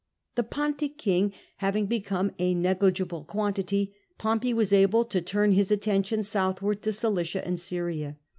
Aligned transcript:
The 0.33 0.41
Pontic 0.41 0.97
king 0.97 1.31
having 1.57 1.85
become 1.85 2.31
a 2.39 2.55
negligible 2.55 3.23
quantity, 3.23 3.93
Pompey 4.17 4.51
was 4.51 4.73
able 4.73 5.05
to 5.05 5.21
turn 5.21 5.51
his 5.51 5.69
attention 5.69 6.23
southward 6.23 6.81
to 6.81 6.89
Cilicia^ 6.89 7.43
and 7.45 7.59
Syria. 7.59 8.17